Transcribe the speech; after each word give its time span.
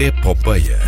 Epopeia. 0.00 0.78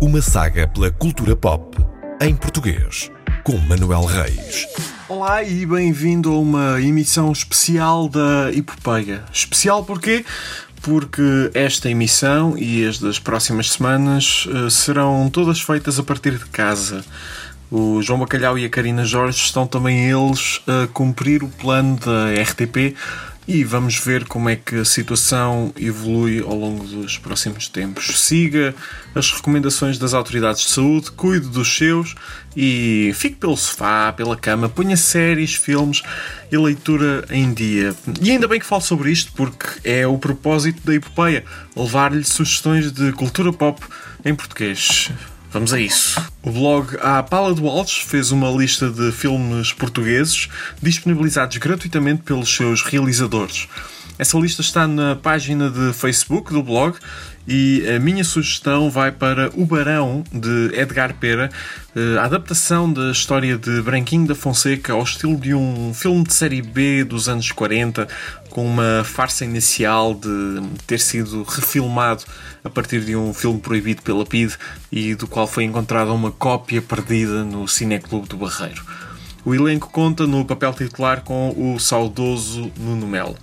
Uma 0.00 0.22
saga 0.22 0.68
pela 0.68 0.88
cultura 0.88 1.34
pop 1.34 1.76
em 2.22 2.32
português, 2.36 3.10
com 3.42 3.56
Manuel 3.58 4.04
Reis. 4.04 4.68
Olá 5.08 5.42
e 5.42 5.66
bem-vindo 5.66 6.30
a 6.30 6.38
uma 6.38 6.80
emissão 6.80 7.32
especial 7.32 8.08
da 8.08 8.52
Epopeia. 8.54 9.24
Especial 9.32 9.82
porquê? 9.82 10.24
Porque 10.80 11.50
esta 11.54 11.90
emissão 11.90 12.56
e 12.56 12.86
as 12.86 13.00
das 13.00 13.18
próximas 13.18 13.72
semanas 13.72 14.46
eh, 14.48 14.70
serão 14.70 15.28
todas 15.28 15.60
feitas 15.60 15.98
a 15.98 16.04
partir 16.04 16.38
de 16.38 16.46
casa. 16.46 17.04
O 17.68 18.00
João 18.00 18.20
Bacalhau 18.20 18.56
e 18.56 18.64
a 18.64 18.70
Karina 18.70 19.04
Jorge 19.04 19.38
estão 19.38 19.66
também 19.66 20.08
eles 20.08 20.60
a 20.68 20.86
cumprir 20.86 21.42
o 21.42 21.48
plano 21.48 21.98
da 21.98 22.40
RTP 22.40 22.94
e 23.48 23.62
vamos 23.62 23.98
ver 23.98 24.24
como 24.24 24.48
é 24.48 24.56
que 24.56 24.76
a 24.76 24.84
situação 24.84 25.72
evolui 25.76 26.40
ao 26.40 26.54
longo 26.54 26.84
dos 26.84 27.16
próximos 27.16 27.68
tempos. 27.68 28.20
Siga 28.20 28.74
as 29.14 29.30
recomendações 29.30 29.98
das 29.98 30.14
autoridades 30.14 30.62
de 30.62 30.70
saúde, 30.70 31.12
cuide 31.12 31.48
dos 31.48 31.76
seus 31.76 32.14
e 32.56 33.12
fique 33.14 33.36
pelo 33.36 33.56
sofá, 33.56 34.12
pela 34.12 34.36
cama, 34.36 34.68
ponha 34.68 34.96
séries, 34.96 35.54
filmes 35.54 36.02
e 36.50 36.56
leitura 36.56 37.24
em 37.30 37.52
dia. 37.52 37.94
E 38.20 38.30
ainda 38.32 38.48
bem 38.48 38.58
que 38.58 38.66
falo 38.66 38.82
sobre 38.82 39.12
isto 39.12 39.32
porque 39.32 39.66
é 39.84 40.06
o 40.06 40.18
propósito 40.18 40.84
da 40.84 40.94
epopeia 40.94 41.44
levar-lhe 41.76 42.24
sugestões 42.24 42.90
de 42.90 43.12
cultura 43.12 43.52
pop 43.52 43.80
em 44.24 44.34
português. 44.34 45.10
Vamos 45.56 45.72
a 45.72 45.80
isso. 45.80 46.22
O 46.42 46.50
blog 46.50 46.98
A 47.00 47.22
Pala 47.22 47.54
do 47.54 47.66
Altos 47.66 47.96
fez 47.96 48.30
uma 48.30 48.50
lista 48.50 48.90
de 48.90 49.10
filmes 49.10 49.72
portugueses 49.72 50.50
disponibilizados 50.82 51.56
gratuitamente 51.56 52.24
pelos 52.24 52.54
seus 52.54 52.82
realizadores. 52.82 53.66
Essa 54.18 54.38
lista 54.38 54.62
está 54.62 54.86
na 54.88 55.14
página 55.14 55.68
de 55.68 55.92
Facebook 55.92 56.52
do 56.52 56.62
blog 56.62 56.96
e 57.46 57.84
a 57.94 58.00
minha 58.00 58.24
sugestão 58.24 58.90
vai 58.90 59.12
para 59.12 59.50
O 59.54 59.64
Barão, 59.64 60.24
de 60.32 60.70
Edgar 60.74 61.14
Pera, 61.14 61.50
eh, 61.94 62.18
a 62.18 62.24
adaptação 62.24 62.92
da 62.92 63.12
história 63.12 63.56
de 63.56 63.80
Branquinho 63.82 64.26
da 64.26 64.34
Fonseca 64.34 64.94
ao 64.94 65.02
estilo 65.02 65.36
de 65.36 65.54
um 65.54 65.94
filme 65.94 66.24
de 66.24 66.34
série 66.34 66.60
B 66.60 67.04
dos 67.04 67.28
anos 67.28 67.52
40, 67.52 68.08
com 68.50 68.66
uma 68.66 69.04
farsa 69.04 69.44
inicial 69.44 70.14
de 70.14 70.62
ter 70.86 70.98
sido 70.98 71.42
refilmado 71.44 72.24
a 72.64 72.70
partir 72.70 73.02
de 73.02 73.14
um 73.14 73.32
filme 73.32 73.60
proibido 73.60 74.02
pela 74.02 74.24
PID 74.24 74.54
e 74.90 75.14
do 75.14 75.28
qual 75.28 75.46
foi 75.46 75.64
encontrada 75.64 76.12
uma 76.12 76.32
cópia 76.32 76.82
perdida 76.82 77.44
no 77.44 77.68
Cineclube 77.68 78.28
do 78.28 78.38
Barreiro. 78.38 78.82
O 79.44 79.54
elenco 79.54 79.88
conta 79.90 80.26
no 80.26 80.44
papel 80.44 80.72
titular 80.72 81.20
com 81.20 81.50
o 81.56 81.78
saudoso 81.78 82.72
Nuno 82.76 83.06
Melo. 83.06 83.36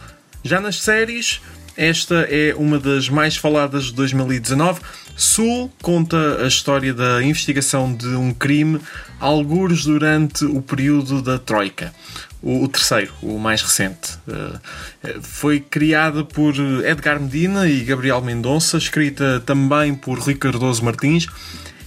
Já 0.44 0.59
nas 0.59 0.81
séries, 0.81 1.39
esta 1.77 2.27
é 2.30 2.53
uma 2.55 2.77
das 2.77 3.08
mais 3.08 3.38
faladas 3.38 3.86
de 3.86 3.94
2019. 3.94 4.81
Sul 5.16 5.72
conta 5.81 6.44
a 6.44 6.47
história 6.47 6.94
da 6.94 7.23
investigação 7.23 7.95
de 7.95 8.08
um 8.08 8.33
crime, 8.33 8.80
algures 9.22 9.85
durante 9.85 10.44
o 10.44 10.61
período 10.61 11.22
da 11.22 11.39
Troika. 11.39 11.94
O, 12.41 12.67
terceiro, 12.67 13.13
o 13.22 13.39
mais 13.39 13.61
recente. 13.61 14.19
Eh, 14.27 15.16
foi 15.22 15.61
criada 15.61 16.25
por 16.25 16.53
Edgar 16.85 17.17
Medina 17.22 17.69
e 17.69 17.85
Gabriel 17.85 18.22
Mendonça, 18.22 18.78
escrita 18.78 19.41
também 19.45 19.95
por 19.95 20.19
Rui 20.19 20.35
Cardoso 20.35 20.83
Martins 20.83 21.25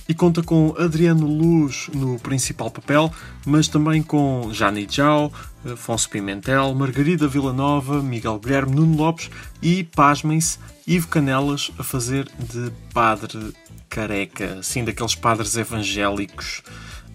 e 0.08 0.14
conta 0.14 0.42
com 0.42 0.74
Adriano 0.78 1.26
Luz 1.26 1.88
no 1.92 2.18
principal 2.18 2.70
papel, 2.70 3.12
mas 3.44 3.68
também 3.68 4.02
com 4.02 4.50
Jani 4.52 4.86
Jau, 4.88 5.32
Afonso 5.64 6.08
Pimentel, 6.08 6.74
Margarida 6.74 7.26
Villanova, 7.26 8.02
Miguel 8.02 8.38
Guilherme, 8.38 8.74
Nuno 8.74 8.96
Lopes 8.96 9.30
e, 9.60 9.84
pasmem-se, 9.84 10.58
Ivo 10.86 11.08
Canelas 11.08 11.72
a 11.78 11.82
fazer 11.82 12.28
de 12.38 12.70
padre 12.94 13.52
careca, 13.88 14.58
assim 14.60 14.84
daqueles 14.84 15.14
padres 15.14 15.56
evangélicos 15.56 16.62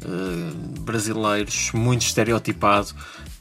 uh, 0.03 0.81
brasileiros, 0.81 1.71
muito 1.73 2.01
estereotipado, 2.01 2.89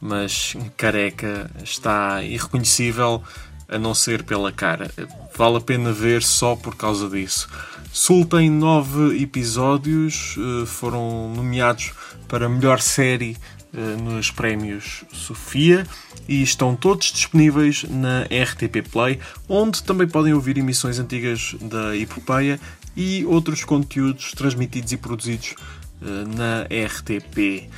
mas 0.00 0.56
careca, 0.76 1.50
está 1.64 2.22
irreconhecível 2.22 3.22
a 3.68 3.78
não 3.78 3.94
ser 3.94 4.24
pela 4.24 4.52
cara. 4.52 4.90
Vale 5.36 5.56
a 5.56 5.60
pena 5.60 5.92
ver 5.92 6.22
só 6.22 6.56
por 6.56 6.76
causa 6.76 7.08
disso. 7.08 7.48
Sul 7.92 8.24
tem 8.24 8.48
nove 8.48 9.20
episódios, 9.20 10.36
eh, 10.38 10.66
foram 10.66 11.32
nomeados 11.34 11.92
para 12.28 12.48
melhor 12.48 12.80
série 12.80 13.36
eh, 13.74 13.96
nos 14.00 14.30
prémios 14.30 15.04
Sofia 15.12 15.84
e 16.28 16.40
estão 16.40 16.76
todos 16.76 17.10
disponíveis 17.12 17.84
na 17.84 18.22
RTP 18.22 18.88
Play, 18.88 19.18
onde 19.48 19.82
também 19.82 20.06
podem 20.06 20.32
ouvir 20.32 20.56
emissões 20.56 21.00
antigas 21.00 21.56
da 21.60 21.96
Epopeia 21.96 22.60
e 22.96 23.24
outros 23.26 23.64
conteúdos 23.64 24.32
transmitidos 24.32 24.92
e 24.92 24.96
produzidos 24.96 25.56
eh, 26.00 26.06
na 26.28 26.62
RTP. 26.86 27.68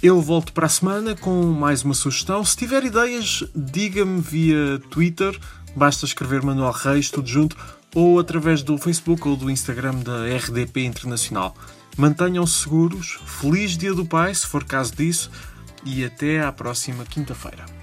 Eu 0.00 0.22
volto 0.22 0.52
para 0.52 0.66
a 0.66 0.70
semana 0.70 1.16
com 1.16 1.42
mais 1.46 1.82
uma 1.82 1.92
sugestão. 1.92 2.44
Se 2.44 2.56
tiver 2.56 2.84
ideias, 2.84 3.42
diga-me 3.54 4.20
via 4.20 4.78
Twitter, 4.90 5.36
basta 5.74 6.06
escrever 6.06 6.40
Manuel 6.40 6.70
Reis, 6.70 7.10
tudo 7.10 7.28
junto 7.28 7.56
ou 7.94 8.18
através 8.18 8.62
do 8.62 8.78
Facebook 8.78 9.26
ou 9.26 9.36
do 9.36 9.50
Instagram 9.50 9.96
da 9.96 10.26
RDP 10.36 10.84
Internacional. 10.84 11.54
Mantenham-se 11.96 12.62
seguros, 12.62 13.18
feliz 13.26 13.76
Dia 13.76 13.92
do 13.92 14.06
Pai, 14.06 14.34
se 14.34 14.46
for 14.46 14.64
caso 14.64 14.94
disso, 14.94 15.30
e 15.84 16.04
até 16.04 16.42
à 16.42 16.52
próxima 16.52 17.04
quinta-feira. 17.04 17.79